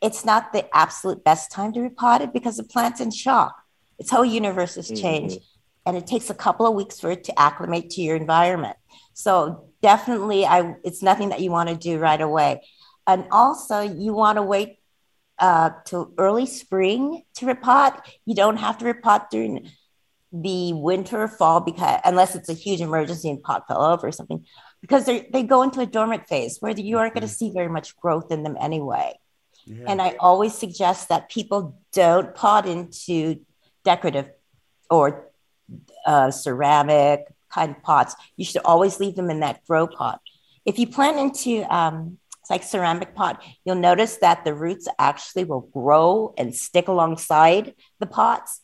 [0.01, 3.55] it's not the absolute best time to repot it because the plant's in shock.
[3.99, 5.39] Its whole universe has changed,
[5.87, 8.77] and it takes a couple of weeks for it to acclimate to your environment.
[9.13, 12.63] So definitely, I it's nothing that you want to do right away.
[13.07, 14.79] And also, you want to wait
[15.39, 18.01] uh, till early spring to repot.
[18.25, 19.71] You don't have to repot during
[20.43, 24.45] the winter fall because unless it's a huge emergency and pot fell over or something,
[24.81, 27.69] because they they go into a dormant phase where you aren't going to see very
[27.69, 29.15] much growth in them anyway.
[29.87, 33.41] And I always suggest that people don't pot into
[33.85, 34.29] decorative
[34.91, 35.31] or
[36.05, 38.15] uh, ceramic kind of pots.
[38.37, 40.21] You should always leave them in that grow pot.
[40.67, 45.45] If you plant into um, it's like ceramic pot, you'll notice that the roots actually
[45.45, 48.61] will grow and stick alongside the pots.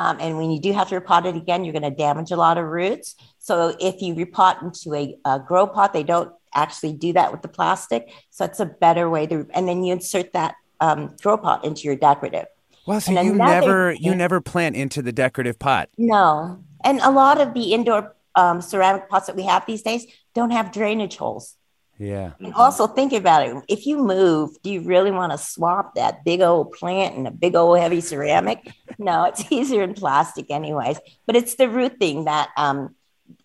[0.00, 2.36] Um, and when you do have to repot it again, you're going to damage a
[2.36, 3.16] lot of roots.
[3.38, 7.42] So if you repot into a, a grow pot, they don't actually do that with
[7.42, 8.10] the plastic.
[8.30, 11.82] So it's a better way to, and then you insert that um, grow pot into
[11.82, 12.46] your decorative.
[12.86, 15.90] Well, so you never you never plant into the decorative pot.
[15.98, 16.64] No.
[16.82, 20.50] And a lot of the indoor um, ceramic pots that we have these days don't
[20.50, 21.56] have drainage holes.
[22.00, 22.32] Yeah.
[22.40, 23.54] And also think about it.
[23.68, 27.30] If you move, do you really want to swap that big old plant and a
[27.30, 28.72] big old heavy ceramic?
[28.98, 30.98] no, it's easier in plastic anyways.
[31.26, 32.96] But it's the root thing that um,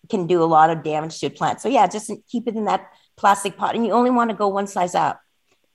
[0.08, 1.60] can do a lot of damage to a plant.
[1.60, 2.88] So yeah, just keep it in that
[3.18, 3.74] plastic pot.
[3.74, 5.20] And you only want to go one size up.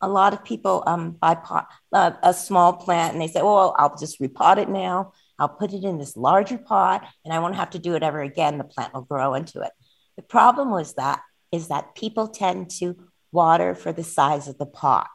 [0.02, 3.76] A lot of people um, buy pot, uh, a small plant and they say, oh,
[3.78, 5.14] I'll just repot it now.
[5.38, 8.22] I'll put it in this larger pot and I won't have to do it ever
[8.22, 8.58] again.
[8.58, 9.72] The plant will grow into it.
[10.16, 12.96] The problem was that is that people tend to
[13.32, 15.10] water for the size of the pot.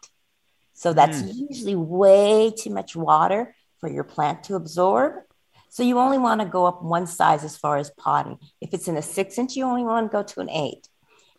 [0.75, 5.15] So that's usually way too much water for your plant to absorb.
[5.71, 8.39] So you only want to go up one size as far as potting.
[8.61, 10.89] If it's in a six inch, you only want to go to an eight.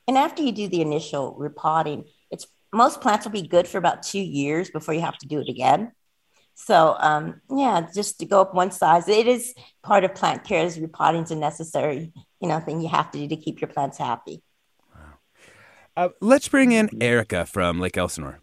[0.08, 4.04] And after you do the initial repotting, it's most plants will be good for about
[4.04, 5.92] two years before you have to do it again.
[6.56, 9.08] So um, yeah, just to go up one size.
[9.08, 10.66] It is part of plant care.
[10.66, 13.70] Is repotting is a necessary, you know, thing you have to do to keep your
[13.70, 14.42] plants happy.
[15.98, 18.40] Uh, let's bring in Erica from Lake Elsinore.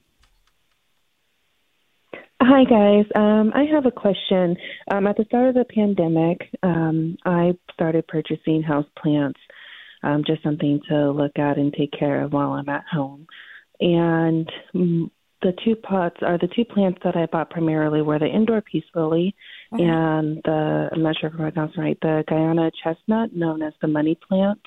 [2.42, 3.06] Hi, guys.
[3.14, 4.56] Um, I have a question.
[4.90, 9.38] Um, at the start of the pandemic, um, I started purchasing house plants,
[10.02, 13.28] um, just something to look at and take care of while I'm at home.
[13.78, 15.10] And mm,
[15.42, 18.84] the two pots are the two plants that I bought primarily were the indoor peace
[18.96, 19.34] lily
[19.72, 19.90] Mm-hmm.
[19.90, 23.88] and the I'm not sure if I'm pronouncing right the Guyana chestnut, known as the
[23.88, 24.60] money plant.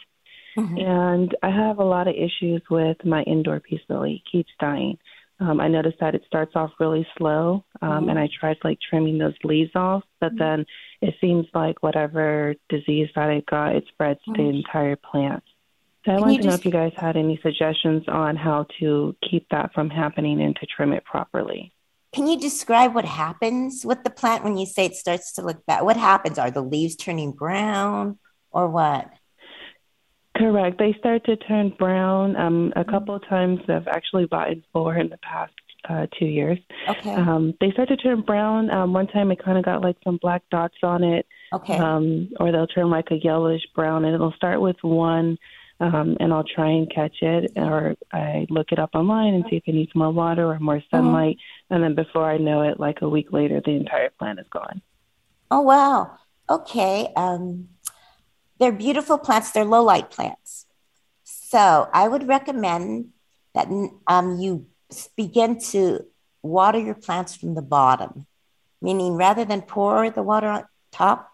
[0.58, 0.82] Mhm.
[0.82, 4.16] And I have a lot of issues with my indoor peace lily.
[4.26, 4.98] It keeps dying.
[5.40, 8.10] Um, I noticed that it starts off really slow, um, Mhm.
[8.10, 10.40] and I tried like trimming those leaves off, but Mhm.
[10.40, 10.66] then
[11.02, 15.44] it seems like whatever disease that it got, it spreads to the entire plant.
[16.06, 18.66] So I Can wanted you to know if you guys had any suggestions on how
[18.80, 21.72] to keep that from happening and to trim it properly.
[22.14, 25.64] Can you describe what happens with the plant when you say it starts to look
[25.68, 25.84] bad?
[25.84, 26.40] What happens?
[26.40, 28.18] Are the leaves turning brown
[28.52, 29.12] or what?
[30.38, 30.78] Correct.
[30.78, 32.36] They start to turn brown.
[32.36, 35.54] Um, a couple of times I've actually bought four in the past
[35.90, 36.60] uh, two years.
[36.88, 37.14] Okay.
[37.14, 38.70] Um, they start to turn brown.
[38.70, 41.78] Um, one time it kind of got like some black dots on it, okay.
[41.78, 45.38] um, or they'll turn like a yellowish brown, and it'll start with one,
[45.80, 49.58] um, and I'll try and catch it, or I look it up online and see
[49.58, 51.38] if it needs more water or more sunlight,
[51.70, 54.82] and then before I know it, like a week later, the entire plant is gone.
[55.50, 56.18] Oh, wow.
[56.50, 57.12] Okay.
[57.16, 57.70] Um,
[58.60, 59.52] they're beautiful plants.
[59.52, 60.66] They're low light plants.
[61.24, 63.10] So I would recommend
[63.54, 63.68] that
[64.08, 64.68] um, you
[65.16, 66.06] begin to
[66.42, 68.26] water your plants from the bottom,
[68.82, 71.32] meaning rather than pour the water on top,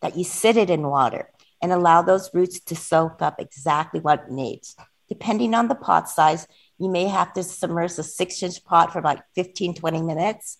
[0.00, 1.30] that you sit it in water
[1.62, 4.76] and allow those roots to soak up exactly what it needs.
[5.08, 6.46] Depending on the pot size,
[6.78, 10.58] you may have to submerge a six inch pot for like 15, 20 minutes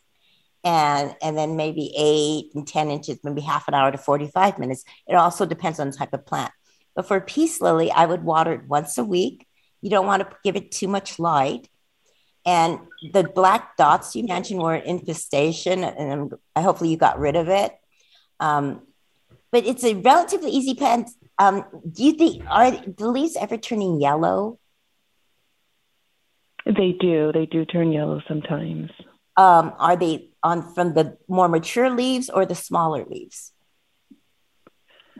[0.64, 4.84] and and then maybe eight and 10 inches, maybe half an hour to 45 minutes.
[5.06, 6.52] It also depends on the type of plant.
[6.96, 9.46] But for peace lily, I would water it once a week.
[9.82, 11.68] You don't want to give it too much light.
[12.46, 12.80] And
[13.12, 17.72] the black dots you mentioned were an infestation, and hopefully you got rid of it.
[18.38, 18.82] Um,
[19.50, 21.10] but it's a relatively easy plant.
[21.38, 24.58] Um, do you think are the leaves ever turning yellow?
[26.66, 27.32] They do.
[27.32, 28.90] They do turn yellow sometimes.
[29.36, 33.52] Um, are they on from the more mature leaves or the smaller leaves?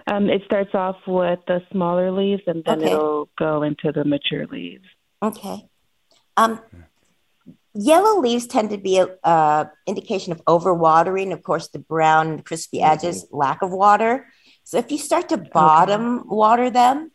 [0.06, 2.92] Um, it starts off with the smaller leaves, and then Okay.
[2.92, 4.84] it'll go into the mature leaves.
[5.22, 5.66] Okay.
[6.36, 6.60] Um,
[7.74, 11.32] yellow leaves tend to be a uh, indication of overwatering.
[11.32, 14.26] Of course, the brown crispy edges, lack of water.
[14.64, 17.12] So if you start to bottom water them,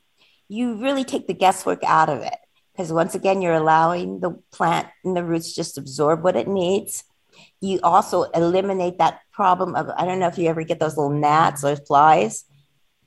[0.48, 2.38] you really take the guesswork out of it.
[2.72, 7.04] Because once again, you're allowing the plant and the roots just absorb what it needs.
[7.62, 11.12] You also eliminate that problem of I don't know if you ever get those little
[11.13, 12.45] gnats or flies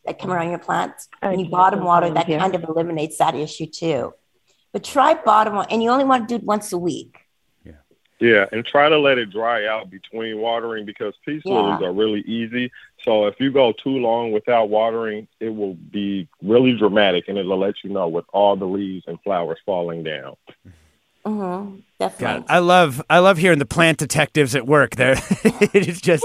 [0.05, 1.09] that come around your plants.
[1.23, 2.39] I When you bottom water, oh, that yeah.
[2.39, 4.13] kind of eliminates that issue too.
[4.73, 7.19] But try bottom wa- and you only want to do it once a week.
[7.65, 7.73] Yeah,
[8.21, 11.55] yeah, and try to let it dry out between watering because peace Yeah.
[11.55, 12.71] lilies are really easy.
[13.05, 17.59] So if you go too long without watering, it will be really dramatic, and it'll
[17.59, 20.37] let you know with all the leaves and flowers falling down.
[21.25, 22.41] Mm-hmm, definitely.
[22.41, 24.97] God, I love I love hearing the plant detectives at work.
[24.97, 25.13] There,
[25.45, 26.25] it is just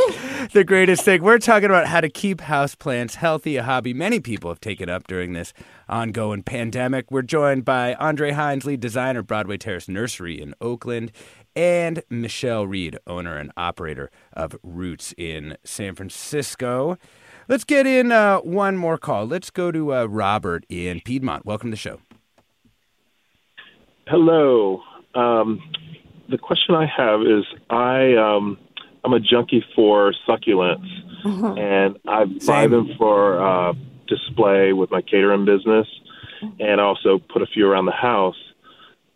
[0.53, 1.21] the greatest thing.
[1.21, 5.05] We're talking about how to keep houseplants healthy, a hobby many people have taken up
[5.05, 5.53] during this
[5.87, 7.11] ongoing pandemic.
[7.11, 11.11] We're joined by Andre Hines, lead designer, Broadway Terrace Nursery in Oakland,
[11.55, 16.97] and Michelle Reed, owner and operator of Roots in San Francisco.
[17.47, 19.25] Let's get in uh, one more call.
[19.25, 21.45] Let's go to uh, Robert in Piedmont.
[21.45, 21.99] Welcome to the show.
[24.09, 24.81] Hello.
[25.15, 25.61] Um,
[26.29, 28.57] the question I have is I um,
[29.03, 30.87] I'm a junkie for succulents,
[31.57, 32.71] and I buy Same.
[32.71, 33.73] them for uh,
[34.07, 35.87] display with my catering business,
[36.59, 38.37] and also put a few around the house.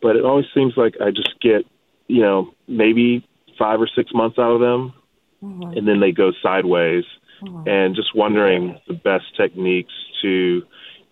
[0.02, 1.66] But it always seems like I just get
[2.08, 3.26] you know maybe
[3.58, 4.94] five or six months out of them,
[5.42, 7.06] and then they go sideways.
[7.66, 10.62] And just wondering the best techniques to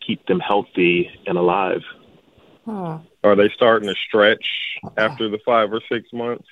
[0.06, 1.82] keep them healthy and alive.
[2.66, 2.98] Hmm.
[3.24, 4.46] Are they starting to stretch
[4.84, 4.94] uh-huh.
[4.98, 6.48] after the five or six months?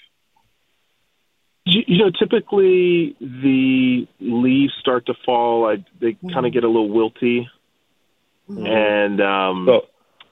[1.65, 5.69] You, you know, typically the leaves start to fall.
[5.69, 6.29] I, they mm-hmm.
[6.29, 7.47] kind of get a little wilty,
[8.49, 8.65] mm-hmm.
[8.65, 9.85] and um, So,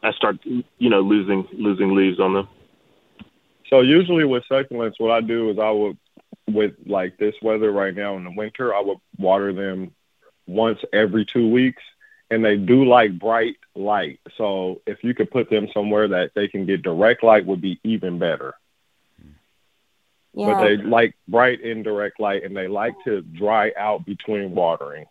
[0.04, 2.48] I start, you know, losing losing leaves on them.
[3.70, 5.98] so usually with succulents, what I do is I would
[6.48, 9.92] with like this weather right now in the winter, I would water them
[10.48, 11.82] once every two weeks.
[12.36, 14.20] And they do like bright light.
[14.38, 17.80] So if you could put them somewhere that they can get direct light would be
[17.86, 18.56] even better.
[20.34, 20.48] Yeah.
[20.48, 25.06] But they like bright indirect light and they like to dry out between watering.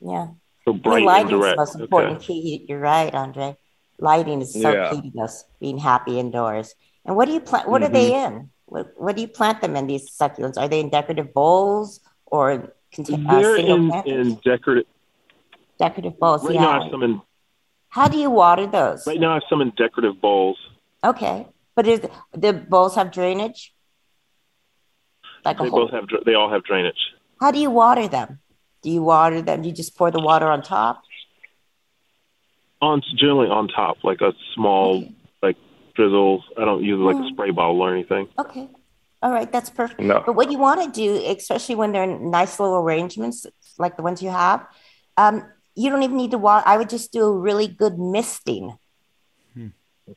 [0.00, 0.26] Yeah.
[0.64, 1.82] So The bright lighting is the most Okay.
[1.84, 2.66] important key.
[2.68, 3.56] You're right, Andre.
[4.00, 4.90] Lighting is so Yeah.
[4.90, 6.74] key to us being happy indoors.
[7.04, 7.68] And what do you plant?
[7.68, 8.50] What are they in?
[8.66, 9.86] What, what do you plant them in?
[9.86, 10.58] These succulents?
[10.58, 14.86] Are they in decorative bowls or contain, uh, They're single in, in decorative.
[15.78, 16.44] Decorative bowls?
[16.44, 16.82] Right now, I yeah.
[16.82, 17.20] have some in.
[17.90, 19.06] How do you water those?
[19.06, 20.58] Right now, I have some in decorative bowls.
[21.02, 22.00] Okay, but is
[22.32, 23.72] the bowls have drainage?
[25.44, 26.04] Like They whole, both have.
[26.26, 26.98] They all have drainage.
[27.40, 28.40] how do you water them?
[28.82, 29.62] Do you water them?
[29.62, 31.02] Do you just pour the water on top?
[32.80, 35.04] On generally on top, like a small
[35.42, 35.56] like
[35.94, 36.44] drizzle.
[36.56, 37.30] I don't use like a Mm.
[37.30, 38.28] spray bottle or anything.
[38.38, 38.68] Okay.
[39.20, 39.98] All right, that's perfect.
[40.00, 40.22] No.
[40.24, 44.02] But what you want to do, especially when they're in nice little arrangements like the
[44.04, 44.64] ones you have,
[45.16, 45.44] um,
[45.78, 46.64] you don't even need to water.
[46.66, 48.76] I would just do a really good misting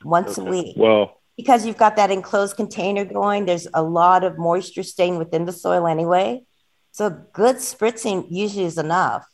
[0.04, 3.44] once a week Well, because you've got that enclosed container going.
[3.46, 6.42] There's a lot of moisture staying within the soil anyway.
[6.92, 9.26] So good spritzing usually is enough.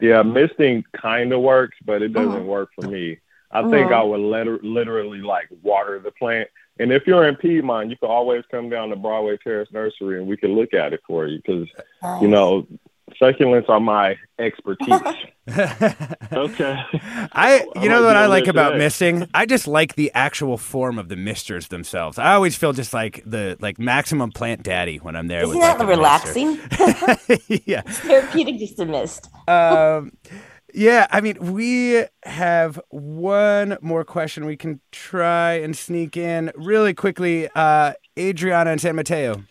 [0.00, 2.46] yeah, misting kind of works, but it doesn't Mhm.
[2.46, 3.18] work for me.
[3.50, 3.94] I think Mhm.
[3.94, 6.48] I would liter- literally like water the plant.
[6.78, 10.28] And if you're in Piedmont, you can always come down to Broadway Terrace Nursery and
[10.28, 11.66] we can look at it for you because,
[12.22, 12.64] you know,
[13.20, 15.00] succulents are my expertise.
[16.30, 16.78] Okay.
[17.32, 18.84] I, I you know what I like about today.
[18.84, 19.28] misting?
[19.32, 22.18] I just like the actual form of the misters themselves.
[22.18, 25.42] I always feel just like the like maximum plant daddy when I'm there.
[25.42, 26.48] Isn't with, that like, a relaxing?
[27.66, 27.82] yeah.
[27.86, 29.30] It's Therapeutic just a mist.
[29.48, 30.12] um,
[30.74, 36.92] yeah, I mean, we have one more question we can try and sneak in really
[36.92, 37.48] quickly.
[37.54, 39.44] Uh, Adriana and San Mateo.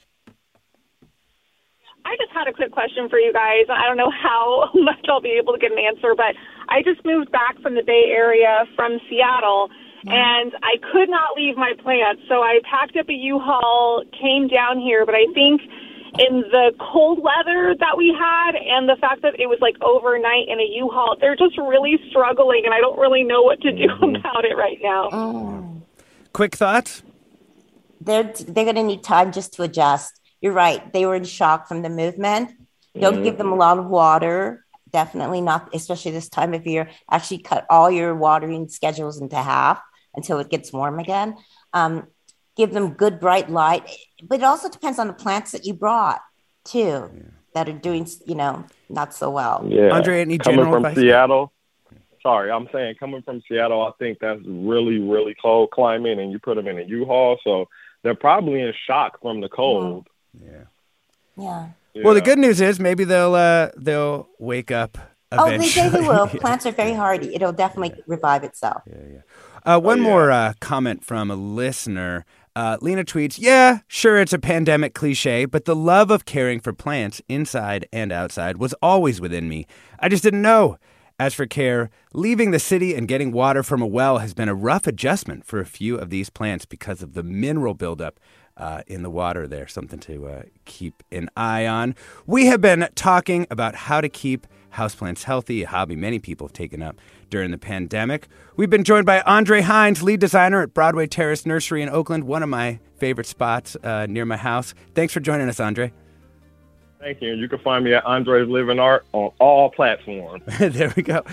[2.07, 3.67] I just had a quick question for you guys.
[3.67, 6.39] I don't know how much I'll be able to get an answer, but
[6.69, 9.69] I just moved back from the Bay Area from Seattle
[10.09, 12.21] and I could not leave my plants.
[12.29, 15.59] So I packed up a U-Haul, came down here, but I think
[16.17, 20.47] in the cold weather that we had and the fact that it was like overnight
[20.47, 23.91] in a U-Haul, they're just really struggling and I don't really know what to do
[24.01, 25.09] about it right now.
[25.11, 25.81] Mm.
[26.31, 27.03] Quick thoughts?
[28.01, 30.16] they're they're going to need time just to adjust.
[30.41, 30.91] You're right.
[30.93, 32.51] They were in shock from the movement.
[32.99, 34.65] Don't give them a lot of water.
[34.91, 36.89] Definitely not, especially this time of year.
[37.11, 39.81] Actually, cut all your watering schedules into half
[40.15, 41.37] until it gets warm again.
[41.73, 42.07] Um,
[42.55, 43.89] give them good bright light,
[44.23, 46.21] but it also depends on the plants that you brought
[46.63, 49.65] too that are doing you know not so well.
[49.67, 49.89] Yeah.
[49.89, 51.01] Andre, any coming general from advice?
[51.01, 51.53] Seattle.
[52.23, 56.39] Sorry, I'm saying coming from Seattle, I think that's really, really cold climate, and you
[56.39, 57.67] put them in a U-Haul, so
[58.03, 60.07] they're probably in shock from the cold.
[60.43, 60.63] Yeah.
[61.37, 61.67] Yeah.
[62.03, 64.97] Well, the good news is maybe they'll uh, they'll wake up
[65.31, 65.89] Oh, they, eventually.
[65.89, 66.27] they will.
[66.41, 67.35] Plants are very hardy.
[67.35, 68.83] It'll definitely revive itself.
[68.85, 69.21] Yeah,
[69.65, 72.23] Uh, one more uh, comment from a listener.
[72.55, 76.71] Uh, Lena tweets, Yeah, sure, it's a pandemic cliche, but the love of caring for
[76.73, 79.67] plants inside and outside was always within me.
[79.99, 80.77] I just didn't know.
[81.19, 84.55] As for care, leaving the city and getting water from a well has been a
[84.55, 88.19] rough adjustment for a few of these plants because of the mineral buildup
[88.57, 89.67] uh, in the water there.
[89.67, 91.95] Something to uh, keep an eye on.
[92.25, 96.53] We have been talking about how to keep houseplants healthy, a hobby many people have
[96.53, 96.97] taken up
[97.29, 98.27] during the pandemic.
[98.55, 102.43] We've been joined by Andre Hines, lead designer at Broadway Terrace Nursery in Oakland, one
[102.43, 104.73] of my favorite spots uh, near my house.
[104.95, 105.91] Thanks for joining us, Andre.
[106.99, 107.33] Thank you.
[107.33, 110.43] You can find me at Andre's Living Art on all platforms.
[110.59, 111.23] there we go.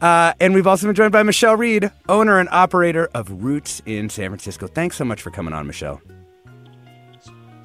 [0.00, 4.08] Uh, and we've also been joined by Michelle Reed, owner and operator of Roots in
[4.10, 4.68] San Francisco.
[4.68, 6.00] Thanks so much for coming on, Michelle.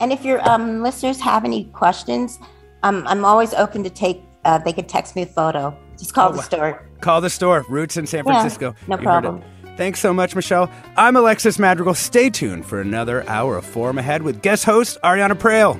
[0.03, 2.37] And if your um, listeners have any questions,
[2.83, 4.21] um, I'm always open to take.
[4.43, 5.73] Uh, they could text me a photo.
[5.97, 6.85] Just call Oh, the store.
[6.99, 8.75] Call the store, Roots in San Yeah, Francisco.
[8.89, 9.41] no You problem.
[9.77, 10.69] Thanks so much, Michelle.
[10.97, 11.93] I'm Alexis Madrigal.
[11.93, 15.79] Stay tuned for another hour of Forum Ahead with guest host Ariana Proehl.